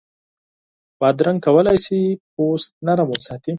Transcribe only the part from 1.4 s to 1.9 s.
کولای